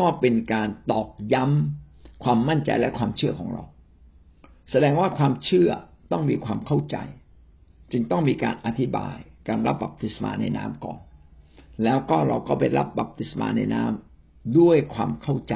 [0.00, 3.62] ก็เป็นการตอกย้ำความมั่นใจและความเชื่อของเรา
[4.70, 5.70] แสดงว่าความเชื่อ
[6.12, 6.96] ต้องมีความเข้าใจ
[7.92, 9.16] จึงต้องมีการอธิบาย
[9.48, 11.00] การรับบัพติศมาในน้ำก่อน
[11.84, 15.54] แล้วก็เราก็ไปรับบัพติศมาในน้ำด้วยความเข้าใจ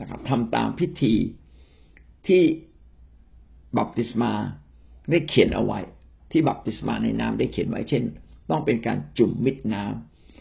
[0.00, 1.14] นะครับทำตามพิธี
[2.26, 2.42] ที่
[3.78, 4.32] บัพติศมา
[5.10, 5.80] ได้เขียนเอาไว้
[6.30, 8.02] ที่บัพติศมาในน้ำได้เขียนไว้เช่น
[8.50, 9.84] ต้องเป็นการจุ่มมิดน้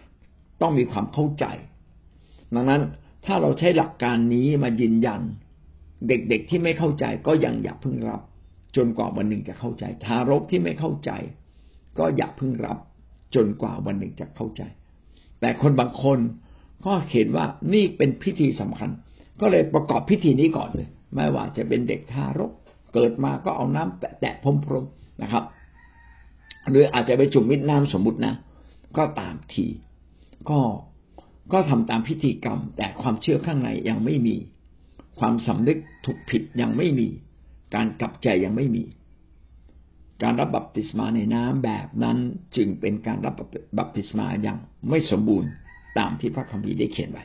[0.02, 1.46] ำต้องมีความเข้าใจ
[2.54, 2.82] ดังนั้น
[3.26, 5.22] ถ้าเราใช้หลักการนี้มายืนยัน
[6.08, 8.22] เด็กๆที่ไม่เข้าใจก็ยังอย่าพึ่งรับ
[8.76, 11.12] จนกว่าวันหนึ่งจะเข้าใจ ทารกที่ไม่เข้าใจ
[11.98, 12.78] ก็อย่าพึ่งรับ
[13.36, 14.62] จนกว่าวันหนึ่งจะเข้าใจ
[15.40, 16.20] แต่คนบางคน
[16.86, 18.90] ก็เห็นว่านี่เป็นพิธีสำคัญ
[19.42, 22.52] ก็เลยประกอบพิธีนี้ก่อนเลย ไม่ว่าจะเป็นเด็กทารก
[22.94, 25.44] เกิดมาก็เอาน้ำแตะพรมๆนะครับ
[26.70, 28.34] หรืออาจจะไปจุ่มมิดน้ำสมมุตินะ
[28.98, 29.66] ก็ตามที
[30.50, 30.60] ก็
[31.54, 34.36] ก็ทำตามพิธีกรรม แต่ความเชื่อข้างในยังไม่มี
[35.20, 37.08] ความสำนึกถูกผิดยังไม่มี
[37.76, 38.84] การกลับใจยังไม่มี
[40.24, 42.18] การรับบัพติศมาในน้ำแบบนั้น
[42.56, 43.36] จึงเป็นการรับ
[43.78, 44.58] บัพติศมาอย่าง
[44.90, 45.50] ไม่สมบูรณ์
[45.98, 47.24] ตามที่พระคัมภีร์ได้เขียนไว้